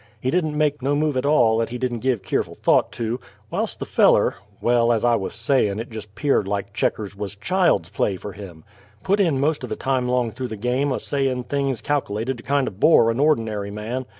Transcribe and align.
He 0.19 0.31
didn't 0.31 0.57
make 0.57 0.81
no 0.81 0.95
move 0.95 1.15
at 1.15 1.27
all 1.27 1.61
'at 1.61 1.69
he 1.69 1.77
didn't 1.77 1.99
give 1.99 2.23
keerful 2.23 2.55
thought 2.55 2.91
to; 2.93 3.19
whilse 3.51 3.75
the 3.75 3.85
feller! 3.85 4.33
well, 4.59 4.91
as 4.91 5.05
I 5.05 5.13
wuz 5.15 5.29
sayin', 5.35 5.79
it 5.79 5.91
jest 5.91 6.15
'peared 6.15 6.47
like 6.47 6.73
Checkers 6.73 7.15
wuz 7.15 7.35
child's 7.39 7.89
play 7.89 8.15
fer 8.15 8.31
him! 8.31 8.63
Putt 9.03 9.19
in 9.19 9.39
most 9.39 9.63
o' 9.63 9.67
the 9.67 9.75
time 9.75 10.07
'long 10.07 10.31
through 10.31 10.47
the 10.47 10.57
game 10.57 10.91
a 10.91 10.99
sayin' 10.99 11.43
things 11.43 11.83
calkilated 11.83 12.35
to 12.37 12.43
kindo' 12.43 12.71
bore 12.79 13.11
a' 13.11 13.15
ordinary 13.19 13.69
man. 13.69 14.07